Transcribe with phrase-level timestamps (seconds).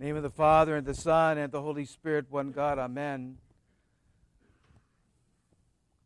[0.00, 2.78] name of the Father and the Son and the Holy Spirit, one God.
[2.78, 3.36] Amen.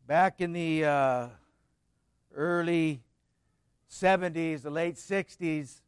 [0.05, 1.27] Back in the uh,
[2.35, 2.99] early
[3.89, 5.79] 70s, the late 60s,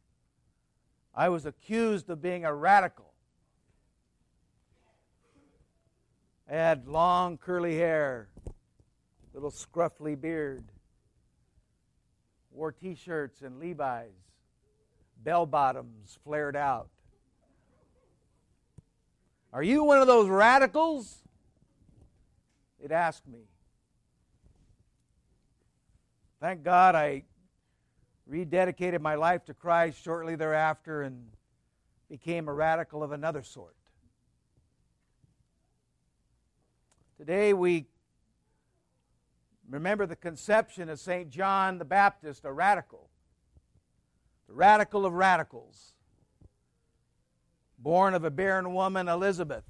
[1.14, 3.12] I was accused of being a radical.
[6.50, 8.30] I had long curly hair,
[9.34, 10.64] little scruffy beard,
[12.50, 14.32] wore t shirts and Levi's,
[15.22, 16.88] bell bottoms flared out.
[19.52, 21.18] Are you one of those radicals?
[22.82, 23.40] It asked me.
[26.40, 27.24] Thank God I
[28.30, 31.28] rededicated my life to Christ shortly thereafter and
[32.10, 33.74] became a radical of another sort.
[37.16, 37.86] Today we
[39.68, 41.30] remember the conception of St.
[41.30, 43.08] John the Baptist, a radical,
[44.46, 45.94] the radical of radicals
[47.78, 49.64] born of a barren woman, Elizabeth,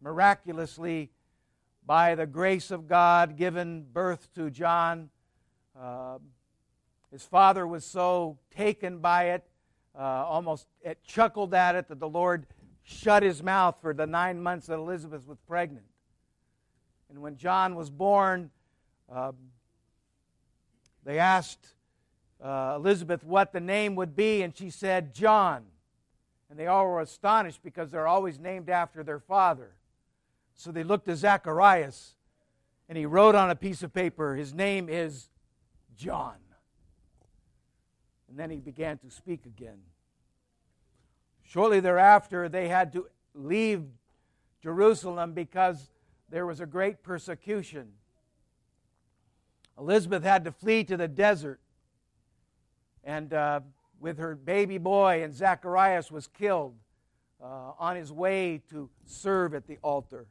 [0.00, 1.10] miraculously,
[1.86, 5.08] by the grace of God, given birth to John.
[5.78, 6.18] Uh,
[7.10, 9.44] his father was so taken by it,
[9.98, 12.46] uh, almost it chuckled at it, that the Lord
[12.82, 15.86] shut his mouth for the nine months that Elizabeth was pregnant.
[17.08, 18.50] And when John was born,
[19.10, 19.32] uh,
[21.04, 21.74] they asked
[22.42, 25.64] uh, Elizabeth what the name would be, and she said, John.
[26.50, 29.72] And they all were astonished because they're always named after their father.
[30.54, 32.14] So they looked to Zacharias,
[32.88, 35.28] and he wrote on a piece of paper, His name is
[35.96, 36.36] John.
[38.28, 39.78] And then he began to speak again.
[41.42, 43.84] Shortly thereafter, they had to leave
[44.62, 45.90] Jerusalem because
[46.28, 47.88] there was a great persecution.
[49.78, 51.60] Elizabeth had to flee to the desert.
[53.04, 53.60] And uh,
[54.00, 56.74] with her baby boy, and Zacharias was killed
[57.42, 60.26] uh, on his way to serve at the altar.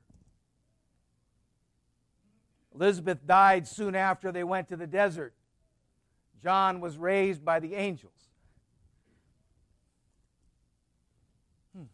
[2.73, 5.33] Elizabeth died soon after they went to the desert.
[6.41, 8.29] John was raised by the angels.
[11.75, 11.85] Hmm.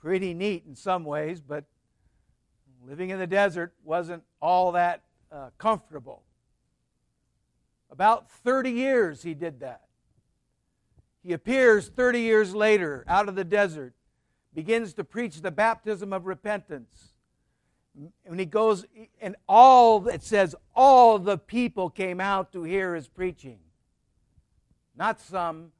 [0.00, 1.64] Pretty neat in some ways, but
[2.84, 6.22] living in the desert wasn't all that uh, comfortable.
[7.90, 9.87] About 30 years he did that.
[11.28, 13.92] He appears 30 years later out of the desert,
[14.54, 17.12] begins to preach the baptism of repentance.
[18.24, 18.86] When he goes,
[19.20, 23.58] and all, it says, all the people came out to hear his preaching.
[24.96, 25.72] Not some,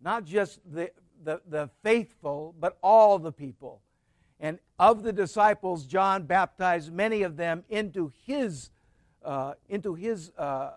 [0.00, 0.90] not just the,
[1.22, 3.82] the, the faithful, but all the people.
[4.40, 8.70] And of the disciples, John baptized many of them into his,
[9.22, 10.70] uh, into his uh,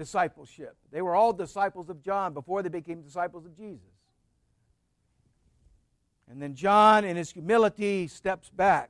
[0.00, 0.78] discipleship.
[0.90, 3.92] They were all disciples of John before they became disciples of Jesus.
[6.26, 8.88] And then John, in his humility, steps back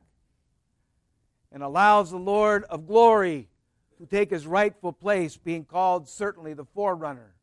[1.50, 3.48] and allows the Lord of glory
[3.98, 7.34] to take his rightful place, being called certainly the forerunner.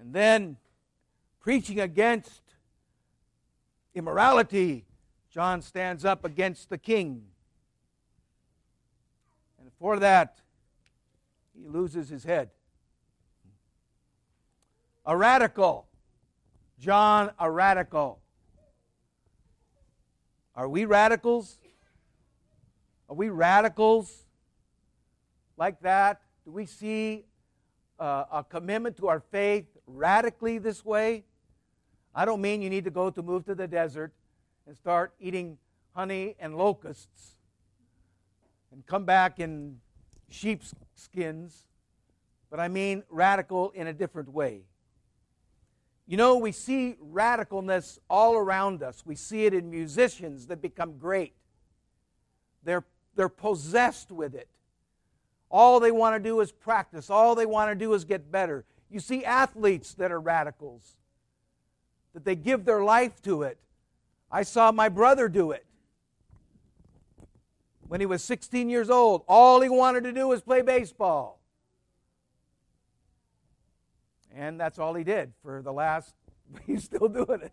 [0.00, 0.56] And then,
[1.38, 2.42] preaching against
[3.94, 4.84] immorality,
[5.30, 7.26] John stands up against the king
[9.84, 10.38] for that,
[11.54, 12.48] he loses his head.
[15.04, 15.86] A radical.
[16.80, 18.18] John, a radical.
[20.56, 21.58] Are we radicals?
[23.10, 24.24] Are we radicals
[25.58, 26.22] like that?
[26.46, 27.26] Do we see
[28.00, 31.24] uh, a commitment to our faith radically this way?
[32.14, 34.14] I don't mean you need to go to move to the desert
[34.66, 35.58] and start eating
[35.94, 37.33] honey and locusts
[38.74, 39.78] and come back in
[40.28, 41.64] sheepskins,
[42.50, 44.62] but I mean radical in a different way.
[46.06, 49.04] You know, we see radicalness all around us.
[49.06, 51.34] We see it in musicians that become great.
[52.64, 52.84] They're,
[53.14, 54.48] they're possessed with it.
[55.50, 58.64] All they want to do is practice, all they want to do is get better.
[58.90, 60.96] You see athletes that are radicals,
[62.12, 63.56] that they give their life to it.
[64.30, 65.64] I saw my brother do it
[67.88, 69.22] when he was 16 years old.
[69.28, 71.40] All he wanted to do was play baseball.
[74.34, 76.14] And that's all he did for the last,
[76.66, 77.52] he's still doing it.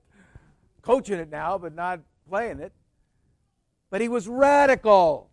[0.81, 2.73] Coaching it now, but not playing it.
[3.89, 5.29] But he was radical.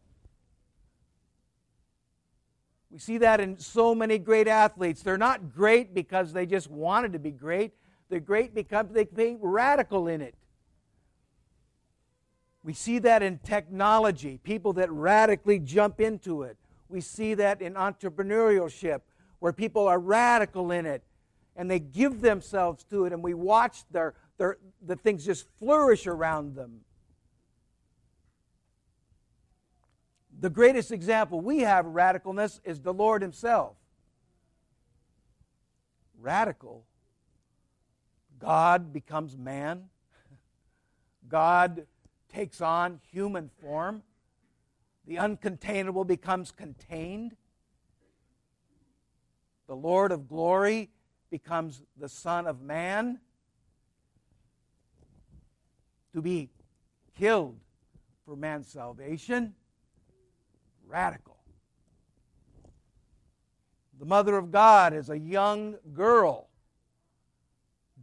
[2.91, 5.03] We see that in so many great athletes.
[5.03, 7.73] They're not great because they just wanted to be great.
[8.09, 10.35] They're great because they became radical in it.
[12.69, 16.59] We see that in technology, people that radically jump into it.
[16.91, 19.01] We see that in entrepreneurship,
[19.39, 21.03] where people are radical in it
[21.57, 26.07] and they give themselves to it, and we watch their, their, the things just flourish
[26.07, 26.83] around them.
[30.39, 33.77] The greatest example we have of radicalness is the Lord Himself.
[36.21, 36.85] Radical.
[38.39, 39.85] God becomes man.
[41.31, 41.87] God
[42.39, 44.01] takes on human form.
[45.09, 47.35] The uncontainable becomes contained.
[49.67, 50.91] The Lord of glory
[51.33, 53.19] becomes the Son of Man
[56.13, 56.49] to be
[57.19, 57.59] killed
[58.25, 59.55] for man's salvation.
[60.87, 61.39] Radical.
[63.99, 66.51] The mother of God is a young girl,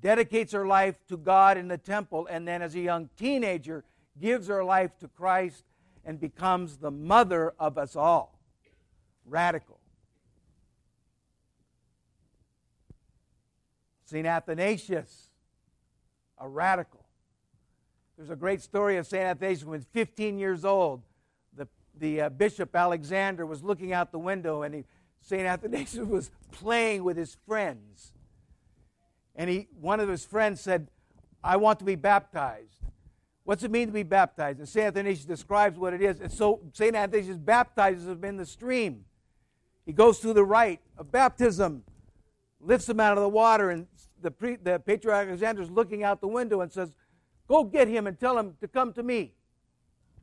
[0.01, 3.85] dedicates her life to God in the temple, and then as a young teenager,
[4.19, 5.63] gives her life to Christ
[6.05, 8.39] and becomes the mother of us all.
[9.25, 9.79] Radical.
[14.05, 14.25] St.
[14.25, 15.29] Athanasius,
[16.37, 17.05] a radical.
[18.17, 19.23] There's a great story of St.
[19.23, 21.01] Athanasius when 15 years old.
[21.55, 21.67] The,
[21.99, 24.83] the uh, Bishop Alexander was looking out the window and
[25.21, 25.41] St.
[25.41, 28.13] Athanasius was playing with his friends.
[29.35, 30.87] And he, one of his friends said,
[31.43, 32.85] I want to be baptized.
[33.45, 34.57] What's it mean to be baptized?
[34.57, 34.87] And St.
[34.87, 36.19] Athanasius describes what it is.
[36.19, 36.95] And so St.
[36.95, 39.05] Athanasius baptizes him in the stream.
[39.85, 41.83] He goes through the rite of baptism,
[42.59, 43.85] lifts him out of the water, and
[44.19, 46.91] the, pre, the patriarch Alexander is looking out the window and says,
[47.47, 49.33] Go get him and tell him to come to me.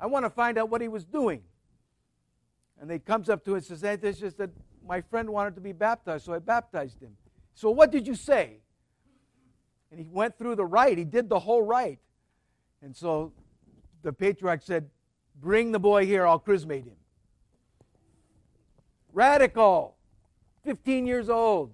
[0.01, 1.43] I want to find out what he was doing.
[2.81, 4.51] And he comes up to him and says, Athanasius said,
[4.85, 7.17] My friend wanted to be baptized, so I baptized him.
[7.55, 8.57] So what did you say?
[9.93, 10.99] And he went through the rite.
[10.99, 12.01] He did the whole rite.
[12.83, 13.33] And so
[14.03, 14.91] the patriarch said,
[15.41, 16.97] Bring the boy here, I'll chrismate him.
[19.13, 19.97] Radical,
[20.65, 21.73] 15 years old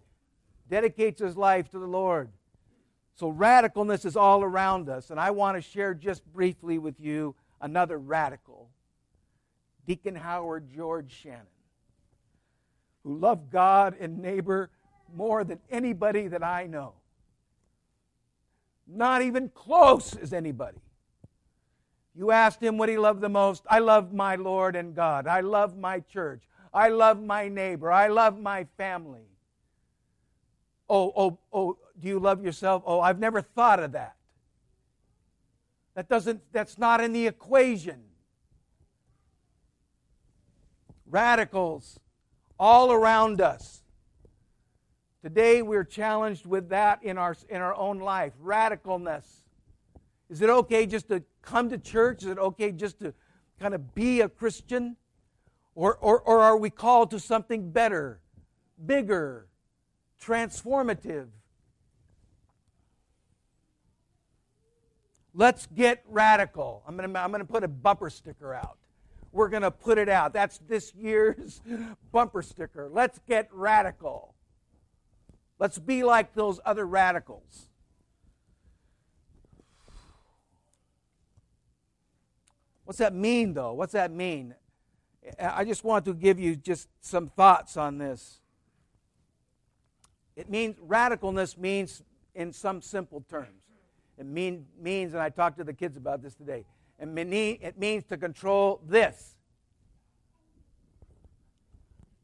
[0.71, 2.31] dedicates his life to the Lord.
[3.15, 5.11] So, radicalness is all around us.
[5.11, 8.71] And I want to share just briefly with you another radical
[9.87, 11.47] Deacon Howard George Shannon,
[13.03, 14.71] who loved God and neighbor
[15.15, 16.93] more than anybody that I know.
[18.87, 20.79] Not even close as anybody.
[22.19, 23.63] You asked him what he loved the most.
[23.71, 25.29] I love my Lord and God.
[25.29, 26.43] I love my church.
[26.75, 27.93] I love my neighbor.
[27.93, 29.29] I love my family.
[30.91, 32.83] Oh, oh, oh, do you love yourself?
[32.85, 34.17] Oh, I've never thought of that.
[35.95, 38.03] That doesn't, that's not in the equation.
[41.09, 42.01] Radicals
[42.59, 43.85] all around us.
[45.23, 49.25] Today we're challenged with that in our, in our own life radicalness.
[50.29, 52.23] Is it okay just to come to church?
[52.23, 53.15] Is it okay just to
[53.59, 54.97] kind of be a Christian?
[55.75, 58.21] Or, or, or are we called to something better,
[58.85, 59.49] bigger,
[60.23, 61.29] transformative.
[65.35, 66.83] Let's get radical.
[66.87, 68.79] I'm going to I'm going to put a bumper sticker out.
[69.31, 70.33] We're going to put it out.
[70.33, 71.61] That's this year's
[72.13, 72.89] bumper sticker.
[72.91, 74.35] Let's get radical.
[75.59, 77.68] Let's be like those other radicals.
[82.89, 83.75] What's that mean, though?
[83.75, 84.55] What's that mean?
[85.39, 88.41] I just want to give you just some thoughts on this.
[90.35, 92.03] It means radicalness means
[92.35, 93.61] in some simple terms.
[94.17, 96.65] It mean, means, and I talked to the kids about this today,
[96.99, 99.37] it means to control this.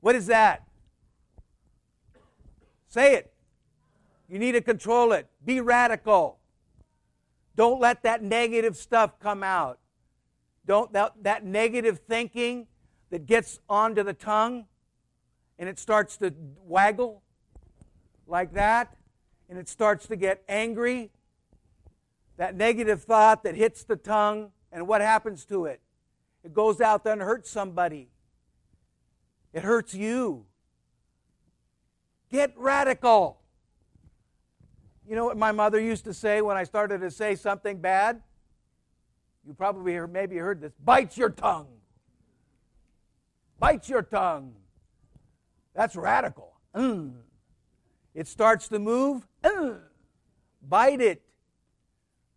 [0.00, 0.66] What is that?
[2.88, 3.34] Say it.
[4.30, 5.28] You need to control it.
[5.44, 6.38] Be radical.
[7.54, 9.78] Don't let that negative stuff come out.
[10.66, 12.66] Don't that, that negative thinking
[13.10, 14.66] that gets onto the tongue
[15.58, 16.32] and it starts to
[16.64, 17.22] waggle
[18.26, 18.96] like that,
[19.48, 21.10] and it starts to get angry,
[22.36, 25.80] that negative thought that hits the tongue, and what happens to it?
[26.42, 28.08] It goes out there and hurts somebody.
[29.52, 30.46] It hurts you.
[32.30, 33.40] Get radical.
[35.08, 38.22] You know what my mother used to say when I started to say something bad?
[39.46, 40.72] You probably maybe heard this.
[40.82, 41.68] Bite your tongue.
[43.58, 44.54] Bite your tongue.
[45.74, 46.54] That's radical.
[46.74, 47.14] Mm.
[48.14, 49.72] It starts to move, uh,
[50.62, 51.22] bite it.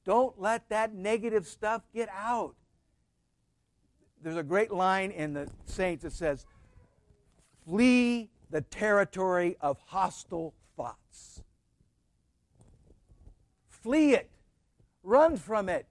[0.06, 2.56] Don't let that negative stuff get out.
[4.24, 6.46] There's a great line in the Saints that says,
[7.66, 11.44] Flee the territory of hostile thoughts.
[13.68, 14.30] Flee it.
[15.04, 15.86] Run from it.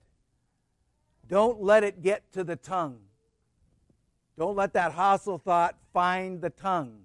[1.28, 2.98] Don't let it get to the tongue.
[4.38, 7.00] Don't let that hostile thought find the tongue.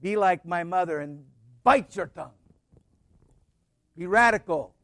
[0.00, 1.24] Be like my mother and
[1.64, 2.32] bite your tongue.
[3.96, 4.74] Be radical.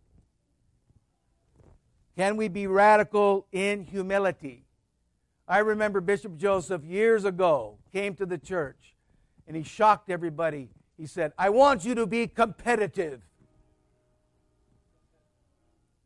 [2.17, 4.65] Can we be radical in humility?
[5.47, 8.95] I remember Bishop Joseph years ago came to the church
[9.47, 10.69] and he shocked everybody.
[10.97, 13.23] He said, I want you to be competitive.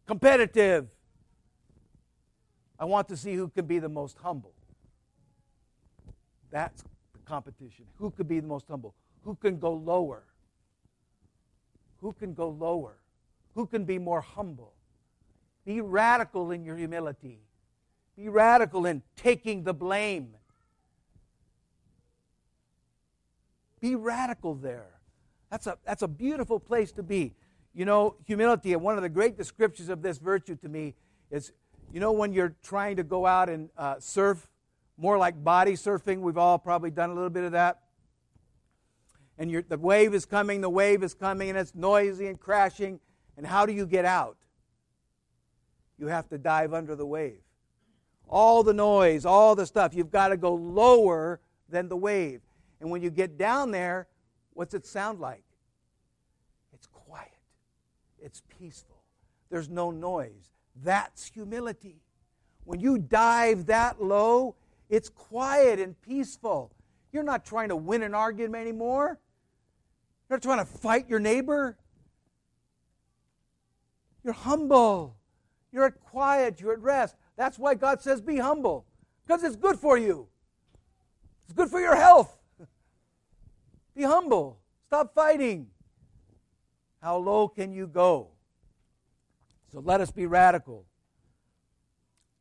[0.06, 0.88] Competitive.
[2.78, 4.52] I want to see who can be the most humble.
[6.50, 7.86] That's the competition.
[7.98, 8.94] Who could be the most humble?
[9.24, 10.24] Who can go lower?
[12.00, 12.96] Who can go lower?
[13.54, 14.72] Who can be more humble?
[15.64, 17.38] Be radical in your humility.
[18.16, 20.34] Be radical in taking the blame.
[23.80, 24.90] Be radical there.
[25.50, 27.34] That's a, that's a beautiful place to be.
[27.74, 30.94] You know, humility, and one of the great descriptions of this virtue to me
[31.30, 31.52] is
[31.92, 34.48] you know, when you're trying to go out and uh, surf,
[34.96, 37.80] more like body surfing, we've all probably done a little bit of that.
[39.38, 43.00] And the wave is coming, the wave is coming, and it's noisy and crashing.
[43.36, 44.36] And how do you get out?
[45.98, 47.40] You have to dive under the wave.
[48.28, 52.40] All the noise, all the stuff, you've got to go lower than the wave.
[52.80, 54.06] And when you get down there,
[54.54, 55.44] what's it sound like?
[56.72, 57.28] It's quiet,
[58.18, 59.02] it's peaceful,
[59.50, 60.52] there's no noise.
[60.76, 62.02] That's humility.
[62.64, 64.54] When you dive that low,
[64.88, 66.72] it's quiet and peaceful.
[67.12, 69.18] You're not trying to win an argument anymore.
[70.28, 71.76] You're not trying to fight your neighbor.
[74.24, 75.16] You're humble.
[75.72, 76.60] You're at quiet.
[76.60, 77.16] You're at rest.
[77.36, 78.86] That's why God says be humble,
[79.26, 80.28] because it's good for you.
[81.44, 82.38] It's good for your health.
[83.94, 84.60] Be humble.
[84.86, 85.68] Stop fighting.
[87.02, 88.31] How low can you go?
[89.72, 90.84] So let us be radical.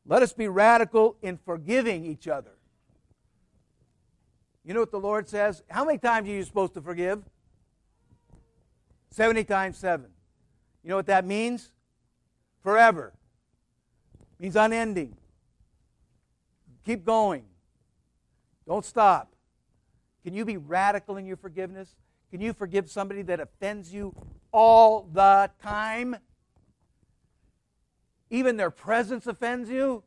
[0.04, 2.52] Let us be radical in forgiving each other.
[4.64, 5.62] You know what the Lord says?
[5.68, 7.22] How many times are you supposed to forgive?
[9.10, 10.06] 70 times 7.
[10.82, 11.72] You know what that means?
[12.62, 13.12] Forever.
[14.38, 15.16] It means unending.
[16.84, 17.44] Keep going.
[18.66, 19.32] Don't stop.
[20.24, 21.96] Can you be radical in your forgiveness?
[22.30, 24.14] Can you forgive somebody that offends you
[24.52, 26.16] all the time?
[28.32, 30.02] Even their presence offends you,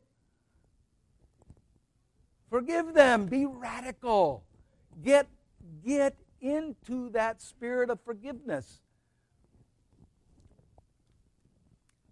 [2.49, 3.27] forgive them.
[3.27, 4.43] Be radical.
[5.03, 5.27] Get,
[5.85, 8.81] get into that spirit of forgiveness.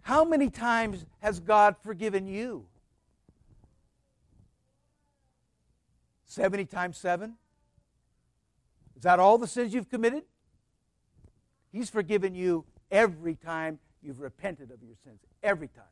[0.04, 2.68] How many times has God forgiven you?
[6.26, 7.34] 70 times 7?
[8.96, 10.24] Is that all the sins you've committed?
[11.72, 15.20] He's forgiven you every time you've repented of your sins.
[15.42, 15.86] Every time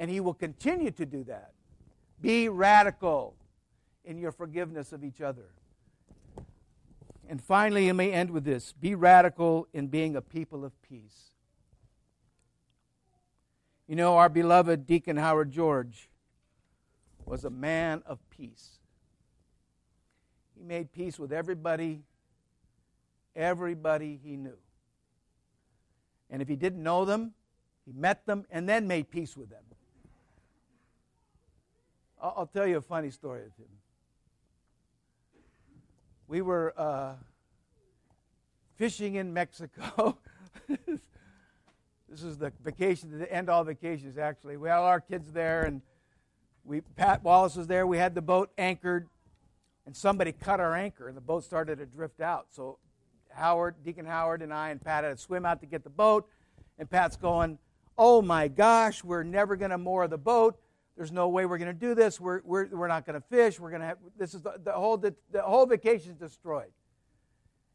[0.00, 1.52] and He will continue to do that.
[2.20, 3.36] Be radical
[4.02, 5.52] in your forgiveness of each other.
[7.28, 11.30] And finally, let me end with this be radical in being a people of peace.
[13.86, 16.08] You know, our beloved Deacon Howard George
[17.26, 18.78] was a man of peace.
[20.56, 22.00] He made peace with everybody,
[23.36, 24.58] everybody he knew.
[26.30, 27.34] And if he didn't know them,
[27.84, 29.62] he met them and then made peace with them.
[32.20, 33.68] I'll, I'll tell you a funny story of him.
[36.28, 37.14] We were uh,
[38.76, 40.18] fishing in Mexico.
[40.68, 44.56] this is the vacation, the end all vacations, actually.
[44.56, 45.82] We had all our kids there, and
[46.64, 47.86] we Pat Wallace was there.
[47.86, 49.08] We had the boat anchored,
[49.86, 52.46] and somebody cut our anchor, and the boat started to drift out.
[52.50, 52.78] So
[53.30, 56.28] Howard, Deacon Howard, and I and Pat had to swim out to get the boat,
[56.78, 57.58] and Pat's going,
[57.98, 60.60] "Oh my gosh, we're never going to moor the boat."
[61.00, 62.20] There's no way we're going to do this.
[62.20, 63.58] We're, we're, we're not going to fish.
[63.58, 66.72] We're going to have, this is the, the whole, the, the whole vacation is destroyed.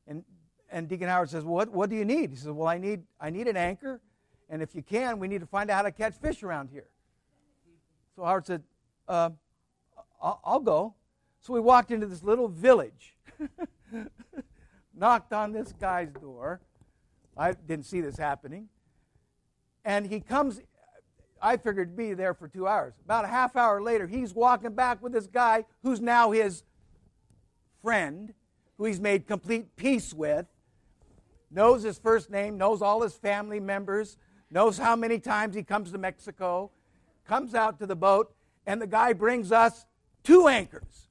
[0.05, 0.23] And,
[0.69, 2.29] and Deacon Howard says, what, what do you need?
[2.29, 3.99] He says, well, I need, I need an anchor.
[4.47, 6.85] And if you can, we need to find out how to catch fish around here.
[8.15, 8.61] So Howard said,
[9.07, 9.31] uh,
[10.21, 10.93] I'll, I'll go.
[11.41, 13.15] So we walked into this little village,
[14.95, 16.61] knocked on this guy's door.
[17.35, 18.69] I didn't see this happening.
[19.83, 20.61] And he comes
[21.45, 22.95] I figured to be there for two hours.
[23.05, 26.63] About a half hour later, he's walking back with this guy who's now his
[27.83, 28.33] friend,
[28.79, 30.47] who he's made complete peace with,
[31.51, 34.17] knows his first name, knows all his family members,
[34.49, 36.71] knows how many times he comes to Mexico,
[37.27, 38.33] comes out to the boat,
[38.65, 39.85] and the guy brings us
[40.23, 41.09] two anchors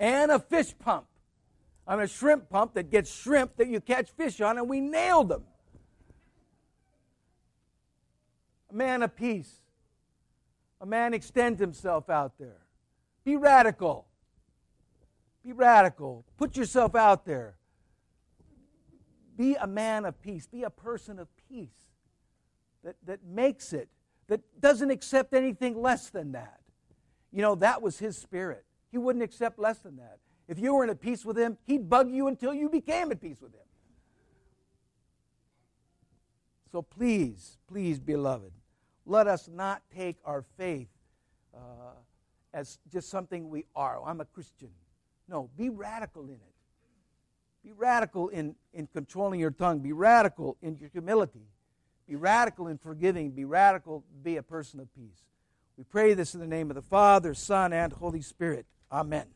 [0.00, 1.06] and a fish pump.
[1.86, 4.80] I mean, a shrimp pump that gets shrimp that you catch fish on, and we
[4.80, 5.44] nailed them
[8.70, 9.60] a man of peace.
[10.80, 12.60] A man extend himself out there.
[13.24, 14.06] Be radical.
[15.44, 16.24] Be radical.
[16.36, 17.56] Put yourself out there.
[19.36, 20.46] Be a man of peace.
[20.46, 21.68] Be a person of peace
[22.84, 23.88] that, that makes it,
[24.28, 26.60] that doesn't accept anything less than that.
[27.32, 28.64] You know, that was his spirit.
[28.90, 30.18] He wouldn't accept less than that.
[30.48, 33.40] If you weren't at peace with him, he'd bug you until you became at peace
[33.40, 33.60] with him.
[36.72, 38.52] So please, please, beloved,
[39.08, 40.88] let us not take our faith
[41.54, 41.58] uh,
[42.52, 44.00] as just something we are.
[44.04, 44.68] I'm a Christian.
[45.28, 46.54] No, be radical in it.
[47.64, 49.80] Be radical in, in controlling your tongue.
[49.80, 51.48] Be radical in your humility.
[52.06, 53.30] Be radical in forgiving.
[53.30, 54.04] Be radical.
[54.22, 55.26] Be a person of peace.
[55.76, 58.66] We pray this in the name of the Father, Son, and Holy Spirit.
[58.92, 59.26] Amen.